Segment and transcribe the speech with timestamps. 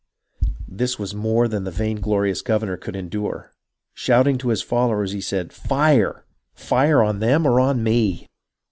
[0.67, 3.53] This was more than the vainglorious governor could endure.
[3.93, 6.25] Shouting to his followers, he said," Fire!
[6.55, 8.27] Fire on them or on me